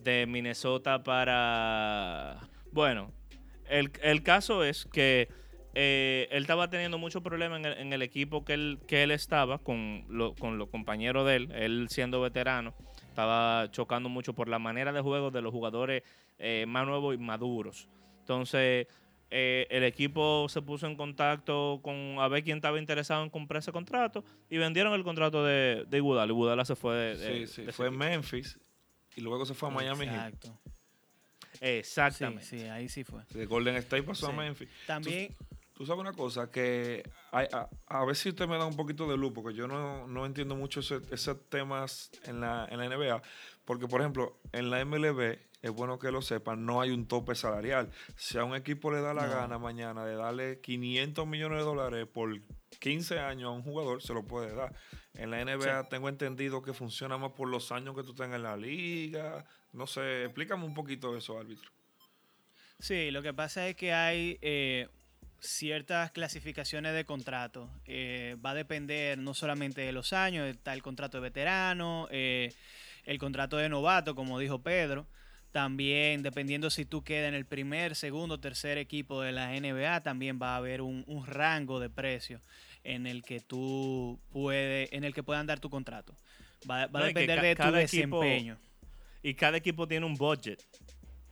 [0.03, 2.39] de Minnesota para...
[2.73, 3.11] Bueno,
[3.69, 5.29] el, el caso es que
[5.75, 9.11] eh, él estaba teniendo muchos problemas en el, en el equipo que él, que él
[9.11, 12.75] estaba, con, lo- con los compañeros de él, él siendo veterano,
[13.09, 16.03] estaba chocando mucho por la manera de juego de los jugadores
[16.39, 17.89] eh, más nuevos y maduros.
[18.21, 18.87] Entonces,
[19.31, 23.59] eh, el equipo se puso en contacto con a ver quién estaba interesado en comprar
[23.61, 26.31] ese contrato y vendieron el contrato de, de Iguodala.
[26.33, 27.63] Iguodala se fue de, de- Sí, sí.
[27.63, 27.97] de ese Fue en.
[27.99, 28.59] Memphis
[29.17, 30.35] y luego se fue a Miami Heat.
[30.35, 30.61] Exacto.
[31.53, 32.45] Sí, Exactamente.
[32.45, 33.23] sí, ahí sí fue.
[33.31, 34.33] De Golden State pasó Sí.
[34.33, 34.69] a Memphis.
[34.87, 35.35] También,
[35.73, 39.07] Tú sabes una cosa, que hay- a, a ver si usted me da un poquito
[39.11, 42.87] de luz, porque yo no, no entiendo mucho ese- esos temas en la, en la
[42.87, 43.21] NBA.
[43.67, 47.35] Porque, por ejemplo, en la MLB, es bueno que lo sepan, no hay un tope
[47.35, 47.91] salarial.
[48.17, 49.35] Si a un equipo le da la No.
[49.35, 52.41] gana mañana de darle 500 millones de dólares por
[52.81, 54.75] 15 años a un jugador, se lo puede dar.
[55.15, 58.43] En la NBA tengo entendido que funciona más por los años que tú tengas en
[58.43, 59.45] la liga.
[59.73, 61.71] No sé, explícame un poquito eso, árbitro.
[62.79, 64.89] Sí, lo que pasa es que hay eh,
[65.41, 67.71] ciertas clasificaciones de contrato.
[67.87, 72.53] Eh, va a depender no solamente de los años, está el contrato de veterano, eh,
[73.05, 75.07] el contrato de novato, como dijo Pedro.
[75.61, 80.39] También, dependiendo si tú quedas en el primer, segundo, tercer equipo de la NBA, también
[80.41, 82.43] va a haber un, un rango de precios.
[82.85, 86.15] en el que tú puedes, en el que puedan dar tu contrato.
[86.71, 87.73] Va, va No, a depender de tu equipo-
[88.21, 88.59] desempeño.
[89.23, 90.63] Y cada equipo tiene un budget.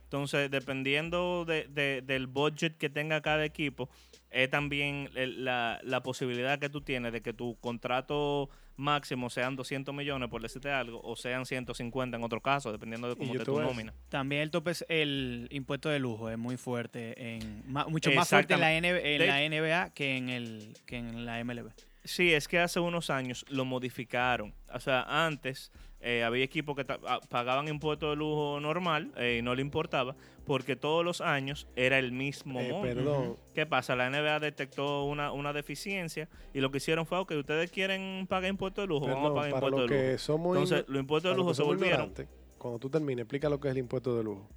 [0.05, 3.89] Entonces, dependiendo de- de- del budget que tenga cada equipo,
[4.31, 9.93] es también la, la posibilidad que tú tienes de que tu contrato máximo sean 200
[9.95, 13.59] millones, por decirte algo, o sean 150 en otro caso, dependiendo de cómo te tu
[13.59, 13.93] nómina.
[14.09, 18.53] También el tope es el impuesto de lujo es muy fuerte en mucho más fuerte
[18.55, 21.69] en la, N- en De la NBA que en el que en la MLB.
[22.03, 24.53] Sí, es que hace unos años lo modificaron.
[24.71, 26.85] O sea, antes eh, había equipos que
[27.29, 31.97] pagaban impuesto de lujo normal eh, y no le importaba, porque todos los años era
[31.99, 32.87] el mismo Eh, monto.
[32.87, 33.95] perdón, ¿Qué pasa?
[33.95, 38.49] La NBA detectó una, una deficiencia y lo que hicieron fue, que ustedes quieren pagar
[38.49, 40.11] impuesto de lujo, vamos a perdón, pagar para impuesto los de lujo.
[40.11, 42.13] que somos Entonces, los impuestos de lujo se volvieron.
[42.57, 44.47] Cuando tú termines, explica lo que es el impuesto de lujo.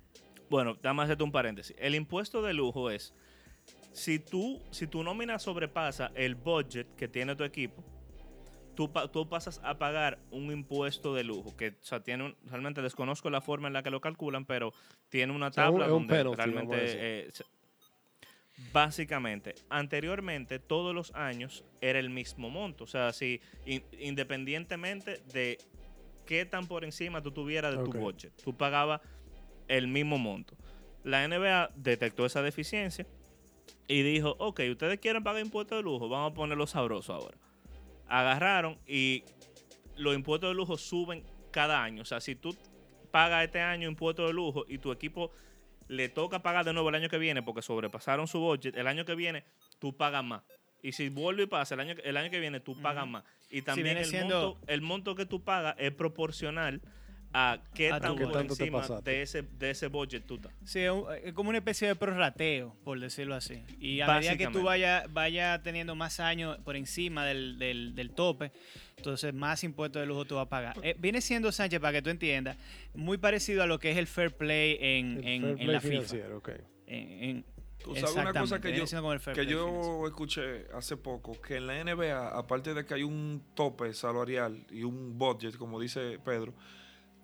[0.50, 1.76] Bueno, dame hacerte un paréntesis.
[1.78, 3.12] El impuesto de lujo es,
[3.92, 7.82] si tú, si tu nómina sobrepasa el budget que tiene tu equipo,
[8.78, 12.36] tú, pa- tú pasas a pagar un impuesto de lujo, que o sea, tiene un-
[12.46, 14.72] realmente desconozco la forma en la que lo calculan, pero
[15.08, 16.76] tiene una un- tabla un donde penalty, realmente...
[17.26, 17.30] eh,
[18.72, 22.84] básicamente, anteriormente, todos los años era el mismo monto.
[22.84, 25.58] O sea, si in- independientemente de
[26.24, 29.00] qué tan por encima tú tuvieras de tu budget, tú pagabas
[29.66, 30.54] el mismo monto.
[31.02, 33.06] La NBA detectó esa deficiencia
[33.88, 37.36] y dijo, ok, ustedes quieren pagar impuestos de lujo, vamos a ponerlo sabroso ahora.
[38.08, 39.24] Agarraron y
[39.96, 42.02] los impuestos de lujo suben cada año.
[42.02, 42.56] O sea, si tú
[43.10, 45.30] pagas este año impuestos de lujo y tu equipo
[45.88, 49.04] le toca pagar de nuevo el año que viene porque sobrepasaron su budget, el año
[49.04, 49.44] que viene
[49.78, 50.42] tú pagas más.
[50.82, 53.24] Y si vuelve y pasa el año, el año que viene, tú pagas más.
[53.50, 56.80] Y también el, siendo- monto, el monto que tú pagas es proporcional
[57.32, 58.24] a qué A tu tan budget.
[58.24, 60.52] por ¿Qué tanto te encima de ese, de ese budget tú estás.
[60.64, 60.80] Sí,
[61.24, 63.62] es como una especie de prorrateo, por decirlo así.
[63.80, 68.10] Y a medida que tú vayas vaya teniendo más años por encima del, del- del
[68.12, 68.50] tope,
[68.96, 70.76] entonces más impuestos de lujo tú vas a pagar.
[70.82, 72.56] Eh, viene siendo, Sánchez, para que tú entiendas,
[72.94, 75.80] muy parecido a lo que es el fair play en, en- fair en play la
[75.80, 75.92] FIFA.
[75.92, 76.48] financiero, ok.
[76.86, 77.44] En- en-
[77.84, 78.84] Tú sabes una cosa que yo,
[79.34, 83.94] que yo escuché hace poco, que en la NBA, aparte de que hay un tope
[83.94, 86.52] salarial y un budget, como dice Pedro,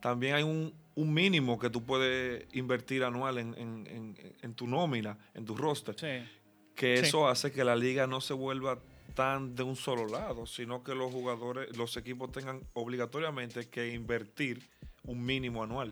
[0.04, 4.66] también hay un, un mínimo que tú puedes invertir anual en, en- en- en tu
[4.66, 6.28] nómina, en tu roster, Sí.
[6.74, 7.06] que Sí.
[7.06, 8.78] eso hace que la liga no se vuelva
[9.14, 14.68] tan de un solo lado, sino que los jugadores, los equipos tengan obligatoriamente que invertir
[15.04, 15.90] un mínimo anual.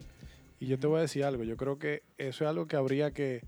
[0.60, 3.12] Y yo te voy a decir algo, yo creo que eso es algo que habría
[3.12, 3.40] que,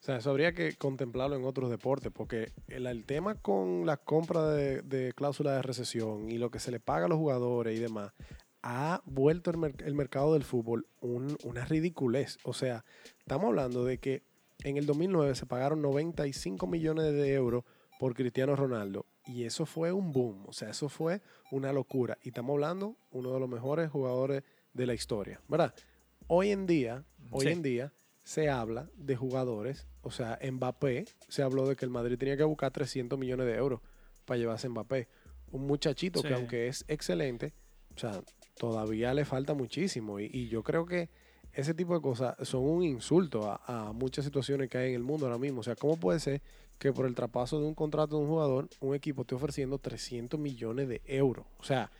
[0.00, 3.98] o sea, eso habría que contemplarlo en otros deportes, porque el, el tema con la
[3.98, 7.78] compra de, de cláusulas de recesión y lo que se le paga a los jugadores
[7.78, 8.12] y demás,
[8.62, 12.38] ha vuelto el, mer- el mercado del fútbol un- una ridiculez.
[12.44, 12.84] O sea,
[13.20, 14.22] estamos hablando de que
[14.64, 17.64] en el 2009 se pagaron 95 millones de euros
[17.98, 19.06] por Cristiano Ronaldo.
[19.26, 22.16] Y eso fue un boom, o sea, eso fue una locura.
[22.22, 24.42] Y estamos hablando uno de los mejores jugadores
[24.72, 25.74] de la historia, ¿verdad?
[26.28, 27.52] Hoy en día, hoy Sí.
[27.52, 27.92] en día
[28.22, 32.44] se habla de jugadores, o sea, Mbappé, se habló de que el Madrid tenía que
[32.44, 33.80] buscar 300 millones de euros
[34.24, 35.08] para llevarse a Mbappé.
[35.50, 37.52] Un muchachito que aunque es excelente,
[37.98, 38.22] o sea,
[38.56, 40.20] todavía le falta muchísimo.
[40.20, 41.08] Y, y yo creo que
[41.52, 45.02] ese tipo de cosas son un insulto a, a muchas situaciones que hay en el
[45.02, 45.60] mundo ahora mismo.
[45.60, 46.40] O sea, ¿cómo puede ser
[46.78, 50.38] que por el traspaso de un contrato de un jugador, un equipo esté ofreciendo 300
[50.38, 51.44] millones de euros?
[51.58, 51.90] O sea,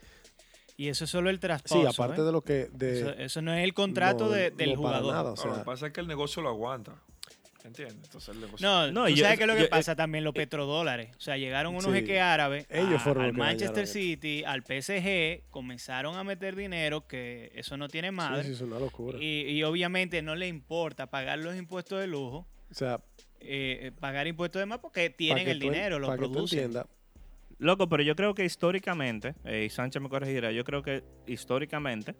[0.76, 1.88] Y eso es solo el sí, traspaso.
[1.88, 2.24] aparte ¿eh?
[2.24, 2.68] de lo que...
[2.72, 5.12] De, eso, eso no es el contrato no, de- del no jugador.
[5.12, 7.02] nada, o No, sea, lo que pasa es que el negocio lo aguanta.
[7.64, 7.96] ¿Entiendes?
[8.04, 8.66] Entonces el negocio.
[8.66, 11.10] No, No, tú yo- sabes qué es lo que yo- eh, pasa también, los petrodólares.
[11.16, 11.92] O sea, llegaron unos Sí.
[12.00, 13.86] jeques árabes Ellos a- fueron al que Manchester.
[13.86, 18.42] City, al PSG, comenzaron a meter dinero, que eso no tiene madre.
[18.42, 19.18] sí, sí, es una locura.
[19.20, 23.00] Y, y obviamente no le importa pagar los impuestos de lujo, o sea,
[23.40, 26.26] eh, eh, pagar impuestos de más porque tienen que el tú dinero, lo para que
[26.26, 26.58] tú producen.
[26.60, 26.86] entiendas,
[27.60, 32.14] Loco, pero yo creo que históricamente, eh, y Sánchez me corregirá, yo creo que históricamente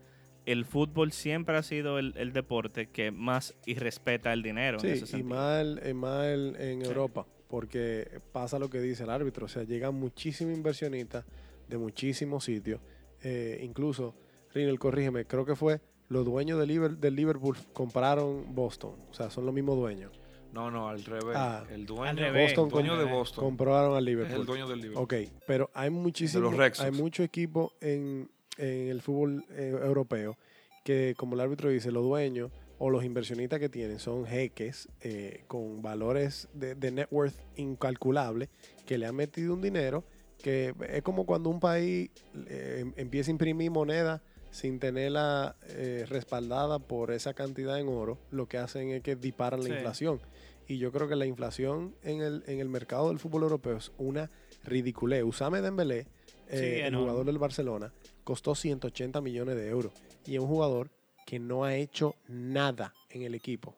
[0.52, 4.78] el fútbol siempre ha sido el, el deporte que más irrespeta el dinero.
[4.82, 6.86] en ese Sí, y mal, eh, mal en Sí.
[6.88, 11.24] Europa, porque pasa lo que dice el árbitro, o sea, llegan muchísimos inversionistas
[11.68, 12.80] de muchísimos sitios,
[13.22, 14.14] eh, incluso,
[14.54, 19.28] Rinel, corrígeme, creo que fue los dueños del Liver- del Liverpool compraron Boston, o sea,
[19.30, 20.18] son los mismos dueños.
[20.50, 21.36] No, no, al revés.
[21.36, 22.54] Ah, el dueño, al revés.
[22.54, 23.12] dueño Al de.
[23.12, 23.44] Boston.
[23.44, 24.40] Compraron al es Liverpool.
[24.40, 25.04] el dueño del Liverpool.
[25.04, 25.14] Ok,
[25.46, 30.36] pero hay muchísimos, hay muchos equipos en, en el fútbol eh, europeo
[30.84, 35.42] que, como el árbitro dice, los dueños o los inversionistas que tienen son jeques eh,
[35.48, 38.48] con valores de, de net worth incalculable
[38.86, 40.04] que le han metido un dinero
[40.42, 42.10] que es como cuando un país
[42.46, 48.18] eh, em- empieza a imprimir moneda sin tenerla eh, respaldada por esa cantidad en oro,
[48.30, 50.20] lo que hacen es que disparan la inflación.
[50.68, 53.90] Y yo creo que la inflación en el, en el mercado del fútbol europeo es
[53.98, 54.30] una
[54.64, 55.22] ridiculez.
[55.24, 56.06] Usame Dembélé,
[56.50, 56.54] Sí,
[56.86, 57.92] el jugador del Barcelona,
[58.28, 59.90] costó 180 millones de euros.
[60.26, 60.90] Y es un jugador
[61.24, 63.74] que no ha hecho nada en el equipo.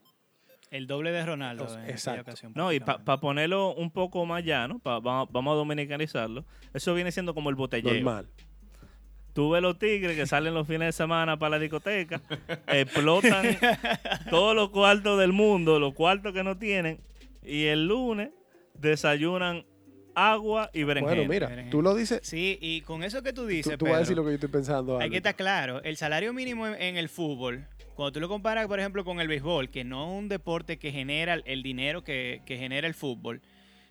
[0.72, 2.22] El doble de Ronaldo Entonces, en aquella exacto.
[2.22, 2.52] ocasión.
[2.56, 7.12] No, y para ponerlo un poco más llano, pa- va- vamos a dominicanizarlo, eso viene
[7.12, 7.94] siendo como el botellero.
[7.94, 8.26] Normal.
[9.34, 12.20] Tú ves los tigres que salen los fines de semana para la discoteca,
[12.66, 13.56] explotan
[14.30, 17.00] todos los cuartos del mundo, los cuartos que no tienen,
[17.44, 18.30] y el lunes
[18.74, 19.64] desayunan
[20.14, 21.16] agua y berenjena.
[21.16, 21.70] Bueno, mira, Berenjena.
[21.70, 22.20] tú lo dices.
[22.22, 24.32] Sí, y con eso que tú Tú, dices, tú vas a decir Pedro, lo que
[24.32, 24.98] yo estoy pensando.
[24.98, 28.66] hay que estar claro, el salario mínimo en, en el fútbol, cuando tú lo comparas,
[28.66, 32.42] por ejemplo, con el béisbol, que no es un deporte que genera el- dinero que,
[32.46, 33.40] que genera el fútbol,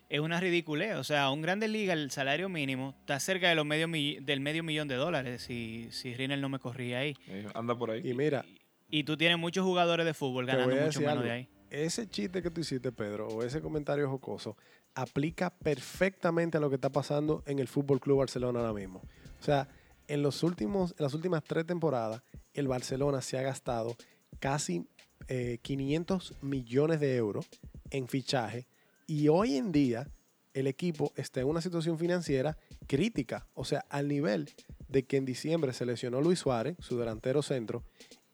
[0.09, 0.95] es una ridiculez.
[0.95, 4.39] O sea, un Grande Liga, el salario mínimo está cerca de los medio mi- del
[4.39, 7.15] medio millón de dólares, si, si Rinel no me corría ahí.
[7.27, 8.01] Eh, Anda por ahí.
[8.03, 8.43] Y mira,
[8.89, 11.23] Y tú tienes muchos jugadores de fútbol ganando mucho menos algo.
[11.25, 11.49] de ahí.
[11.69, 14.57] ese chiste que tú hiciste, Pedro, o ese comentario jocoso,
[15.01, 19.01] aplica perfectamente a lo que está pasando en el Fútbol Club Barcelona ahora mismo.
[19.39, 19.69] O sea,
[20.07, 22.21] en, los últimos, en las últimas tres temporadas,
[22.53, 23.95] el Barcelona se ha gastado
[24.39, 24.87] casi
[25.29, 27.47] eh, 500 millones de euros
[27.91, 28.67] en fichaje
[29.07, 30.09] y hoy en día
[30.53, 32.57] el equipo está en una situación financiera
[32.87, 34.49] crítica, o sea, al nivel
[34.89, 37.83] de que en diciembre se lesionó Luis Suárez, su delantero centro,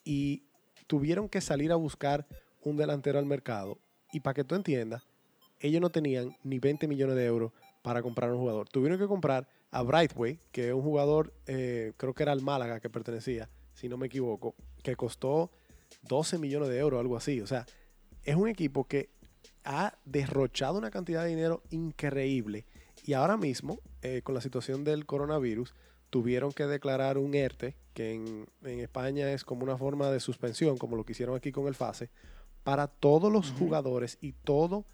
[0.04, 0.44] y
[0.88, 2.26] tuvieron que salir a buscar
[2.64, 3.78] un delantero al mercado.
[4.12, 5.04] Y para que tú entiendas,
[5.60, 8.68] ellos no tenían ni 20 millones de euros para comprar un jugador.
[8.70, 12.80] Tuvieron que comprar a Brightway, que es un jugador, eh, creo que era al Málaga
[12.80, 15.52] que pertenecía, si no me equivoco, que costó
[16.04, 17.42] 12 millones de euros, algo así.
[17.42, 17.66] O sea,
[18.24, 19.10] es un equipo que
[19.64, 22.66] ha derrochado una cantidad de dinero increíble.
[23.04, 25.76] Y ahora mismo, eh, con la situación del coronavirus,
[26.10, 30.78] tuvieron que declarar un ERTE, que en, en España es como una forma de suspensión,
[30.78, 32.10] como lo que hicieron aquí con el FASE,
[32.64, 34.86] para todos los jugadores y todo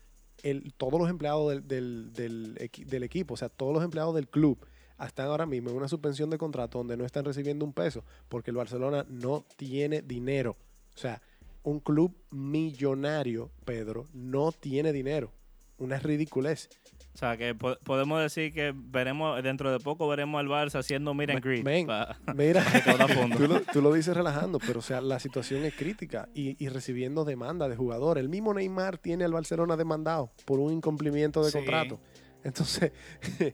[0.78, 4.58] todos los empleados del, del equipo, o sea, todos los empleados del club,
[5.06, 8.52] están ahora mismo en una suspensión de contrato donde no están recibiendo un peso, porque
[8.52, 10.58] el Barcelona no tiene dinero.
[10.94, 11.22] O sea,
[11.64, 15.32] un club millonario, Pedro, no tiene dinero.
[15.78, 16.70] Una ridiculez.
[17.14, 21.14] O sea, que po- podemos decir que veremos, dentro de poco veremos al Barça haciendo
[21.14, 21.64] meet and greet.
[21.64, 22.64] men, pa- Mira,
[23.38, 26.70] tú lo, tú lo dices relajando, pero o sea, la situación es crítica y, y
[26.70, 28.22] recibiendo demanda de jugadores.
[28.24, 31.58] El mismo Neymar tiene al Barcelona demandado por un incumplimiento de Sí.
[31.58, 32.00] contrato.
[32.44, 32.92] Entonces,
[33.40, 33.54] eh,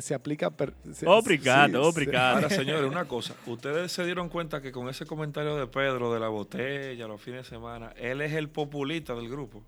[0.00, 0.50] se aplica...
[0.92, 2.34] se- Obrigado, sí, se- obrigado.
[2.36, 3.34] Ahora, señores, una cosa.
[3.46, 7.42] Ustedes se dieron cuenta que con ese comentario de Pedro de la botella los fines
[7.44, 9.62] de semana, él es el populista del grupo.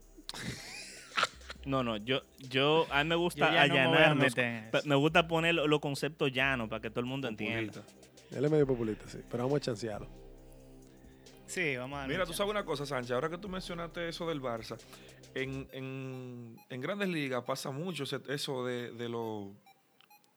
[1.69, 3.91] No, no, yo, yo, a mí me gusta ya no
[4.87, 7.83] me gusta poner lo- los conceptos llanos para que todo el mundo entienda.
[8.31, 10.09] Él es medio populista, sí, pero vamos a chancearlo.
[11.47, 14.41] Sí, vamos a Mira, tú sabes una cosa, Sánchez, ahora que tú mencionaste eso del
[14.41, 14.79] Barça,
[15.35, 19.53] en, en- en grandes ligas pasa mucho eso de, de, lo-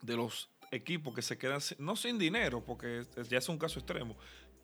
[0.02, 3.80] de los equipos que se quedan, sin- no sin dinero, porque ya es un caso
[3.80, 4.16] extremo,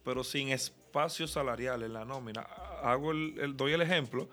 [0.04, 2.42] pero sin espacio salarial en la nómina.
[2.84, 4.30] Hago el, el- doy el ejemplo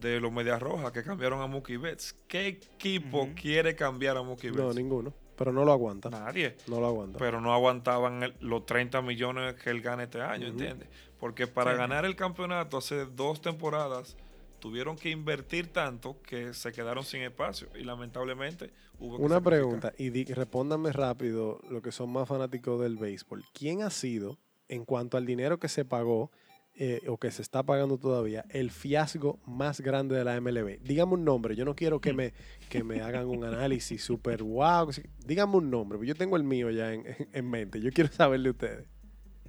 [0.00, 2.14] de los Medias Rojas que cambiaron a Mookie Betts.
[2.28, 4.76] ¿Qué equipo quiere cambiar a Mookie No, Betts?
[4.76, 5.12] ninguno.
[5.36, 6.08] Pero no lo aguanta.
[6.08, 7.18] Nadie No lo aguanta.
[7.18, 10.58] pero no aguantaban el- los 30 millones que él gana este año, Ujú.
[10.58, 10.88] ¿entiendes?
[11.18, 11.78] Porque para Sí.
[11.78, 14.16] ganar el campeonato hace dos temporadas
[14.60, 19.42] tuvieron que invertir tanto que se quedaron sin espacio y lamentablemente hubo que Una sacrificar.
[19.42, 23.44] pregunta, y di- respóndanme rápido lo que son más fanáticos del béisbol.
[23.52, 26.30] ¿Quién ha sido, en cuanto al dinero que se pagó
[26.78, 30.78] eh, o que se está pagando todavía, el fiasco más grande de la MLB?
[30.82, 31.56] Dígame un nombre.
[31.56, 32.32] Yo no quiero que me,
[32.68, 34.90] que me hagan un análisis súper wow.
[35.24, 35.96] Dígame un nombre.
[35.98, 37.80] porque Yo tengo el mío ya en, en- en mente.
[37.80, 38.88] Yo quiero saberle de ustedes.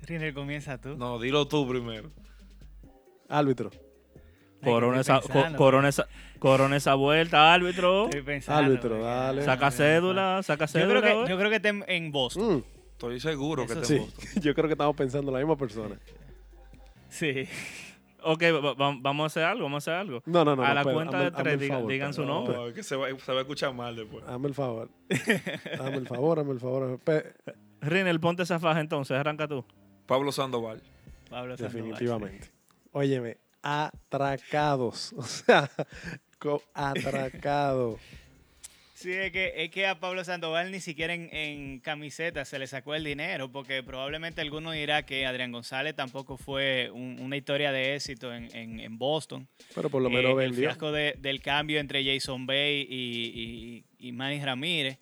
[0.04, 0.96] Rinel, comienza tú.
[0.98, 2.12] No, dilo tú primero.
[3.30, 3.72] Árbitro.
[4.64, 5.22] Corona esa,
[5.56, 6.08] corona, esa,
[6.40, 8.06] corona esa vuelta, árbitro.
[8.06, 8.64] Estoy pensando.
[8.74, 9.44] Árbitro, dale.
[9.44, 11.02] Saca cédula, saca Yo cédula.
[11.02, 12.58] creo que, yo creo que está en, en Boston.
[12.58, 12.64] Mm,
[12.94, 14.24] Estoy seguro que te sí, gusta.
[14.42, 15.98] yo creo que estamos pensando en la misma persona.
[17.10, 17.48] Sí.
[18.24, 20.22] Ok, va- va- vamos a hacer algo, vamos a hacer algo.
[20.26, 20.64] No, no, no.
[20.64, 22.74] A la cuenta de tres, digan- favor, digan su nombre.
[22.74, 24.26] Que se va, se va a escuchar mal después.
[24.28, 24.90] Hazme el favor.
[25.80, 27.00] Hazme el favor, hazme el favor.
[27.80, 29.64] Rinel, ponte esa faja entonces, arranca tú.
[30.08, 30.82] Pablo Sandoval.
[31.30, 31.78] Pablo Sandoval, sí.
[31.78, 32.52] Definitivamente.
[32.92, 35.14] Óyeme, atracados.
[35.18, 35.70] O sea,
[36.40, 37.98] co- atracado.
[39.00, 42.66] Sí, es que, es que a Pablo Sandoval ni siquiera en, en camiseta se le
[42.66, 47.72] sacó el dinero, porque probablemente alguno dirá que Adrián González tampoco fue un- una historia
[47.72, 49.48] de éxito en, en- en Boston.
[49.76, 50.62] Pero por lo Eh, menos el vendió.
[50.70, 54.98] fiasco de- del cambio entre Jason Bay y, y- y Manny Ramírez.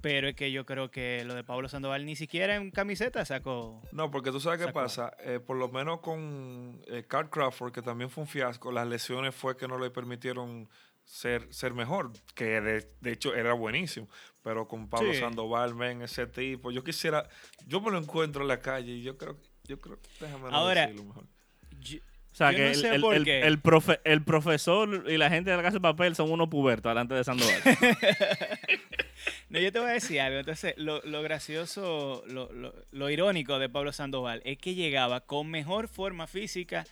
[0.00, 3.82] Pero es que yo creo que lo de Pablo Sandoval ni siquiera en camiseta sacó.
[3.92, 5.12] No, porque tú sabes qué pasa.
[5.26, 9.34] Eh, por lo menos con eh, Carl Crawford, que también fue un fiasco, las lesiones
[9.34, 10.70] fue que no le permitieron
[11.12, 14.08] ser, ser mejor, que de, de hecho era buenísimo.
[14.42, 15.18] Pero con Pablo Sí.
[15.20, 17.28] Sandoval, men, ese tipo, yo quisiera,
[17.66, 21.04] yo me lo encuentro en la calle y yo creo, yo creo, déjame Ahora, decirlo
[21.04, 21.24] mejor.
[21.80, 21.98] Yo-
[22.32, 23.40] O sea, Yo que no el, sé el- por el- qué.
[23.40, 26.88] el profe- el profesor y la gente de la casa de papel son unos pubertos
[26.90, 27.60] delante de Sandoval.
[29.50, 30.38] No, yo te voy a decir algo.
[30.38, 35.50] Entonces, lo, lo gracioso, lo, lo- lo irónico de Pablo Sandoval es que llegaba con
[35.50, 36.86] mejor forma física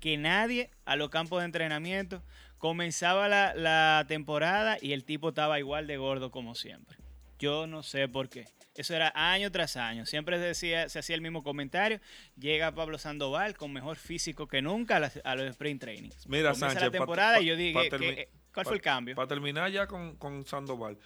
[0.00, 2.22] que nadie a los campos de entrenamiento.
[2.58, 6.96] Comenzaba la, la temporada y el tipo estaba igual de gordo como siempre.
[7.38, 8.46] Yo no sé por qué.
[8.74, 10.06] Eso era año tras año.
[10.06, 12.00] Siempre se, decía, se hacía el mismo comentario.
[12.36, 16.10] Llega Pablo Sandoval con mejor físico que nunca a, las- a los sprint training.
[16.26, 19.14] Mira, Comienza Sánchez, la temporada pa- y yo dije, que- que- ¿cuál fue el cambio?
[19.14, 20.98] Para terminar ya con, con Sandoval.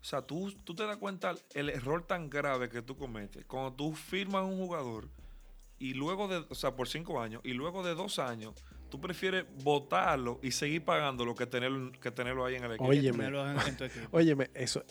[0.00, 3.44] O sea, tú, tú te das cuenta el error tan grave que tú cometes.
[3.46, 5.08] Cuando tú firmas un jugador
[5.78, 8.54] y luego de, o sea, por cinco años, y luego de dos años,
[8.88, 12.88] tú prefieres votarlo y seguir pagándolo que tenerlo, que tenerlo ahí en el equipo.
[12.88, 13.18] Óyeme.
[13.18, 14.08] Tenerlo en- en tu equipo.
[14.16, 14.82] Óyeme, eso,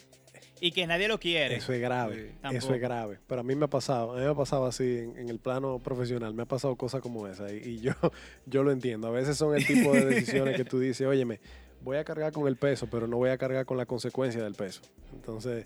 [0.62, 1.56] Y que nadie lo quiere.
[1.56, 2.36] eso es grave.
[2.50, 2.56] Sí.
[2.56, 3.20] Eso es grave.
[3.28, 5.40] Pero a mí me ha pasado, a mí me ha pasado así en, en el
[5.40, 7.52] plano profesional, me ha pasado cosas como esa.
[7.54, 7.92] Y, y yo,
[8.46, 9.08] yo lo entiendo.
[9.08, 11.40] A veces son el tipo de decisiones que tú dices, óyeme,
[11.82, 14.56] voy a cargar con el peso, pero no voy a cargar con la consecuencia del
[14.56, 14.82] peso.
[15.14, 15.66] Entonces,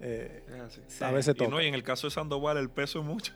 [0.00, 0.42] eh.
[0.88, 1.02] Sí.
[1.04, 1.50] a veces Y, toca.
[1.50, 3.32] no, y en el caso de Sandoval, el peso es mucho.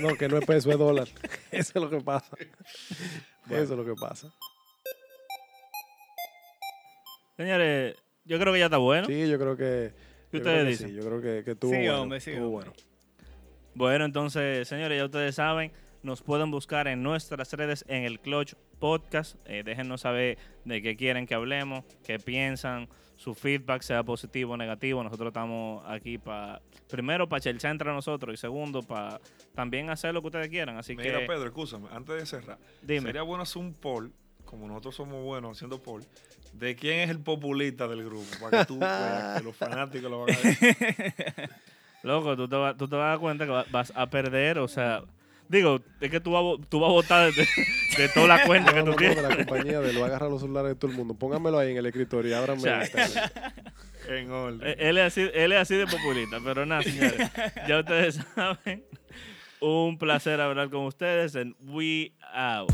[0.00, 1.08] No, que no es peso, es dólar.
[1.50, 2.36] Eso es lo que pasa.
[3.46, 3.62] Bueno.
[3.62, 4.32] Eso es lo que pasa.
[7.36, 9.06] Señores, yo creo que ya está bueno.
[9.06, 9.92] Sí, yo creo que.
[10.30, 10.88] ¿Qué ustedes que dicen?
[10.88, 12.02] Sí, yo creo que, que estuvo Sí, bueno.
[12.02, 12.72] hombre, sí, bueno.
[13.74, 15.72] Bueno, entonces, señores, ya ustedes saben,
[16.04, 19.36] nos pueden buscar en nuestras redes en el Clutch Podcast.
[19.46, 24.56] Eh, déjenos saber de qué quieren que hablemos, qué piensan, su feedback, sea positivo o
[24.56, 25.02] negativo.
[25.02, 29.20] Nosotros estamos aquí para, primero, para chelchar entre nosotros y segundo, para
[29.54, 30.76] también hacer lo que ustedes quieran.
[30.76, 33.06] Así Mira, que, Pedro, escúchame, antes de cerrar, dime.
[33.06, 34.12] sería bueno hacer un poll,
[34.44, 36.04] como nosotros somos buenos haciendo poll,
[36.52, 40.24] de quién es el populista del grupo, para que tú veas que los fanáticos lo
[40.26, 41.50] van a ver.
[42.02, 44.58] Loco, tú te, vas, tú te vas a dar cuenta que va- vas a perder,
[44.58, 45.02] o sea...
[45.48, 47.46] Digo, es que tú vas, tú vas a votar de,
[47.98, 49.16] de toda la cuenta que No, tú no, no, tienes.
[49.16, 51.14] de la compañía de lo agarra los celulares de todo el mundo.
[51.14, 52.76] Póngamelo ahí en el escritorio y ábranme Ya.
[52.76, 53.30] el Instagram.
[54.08, 54.60] en orden.
[54.68, 57.30] Eh, Él es, así, él es así de populista, pero nada, señores.
[57.68, 58.84] Ya ustedes saben.
[59.60, 62.70] Un placer hablar con ustedes en We Out.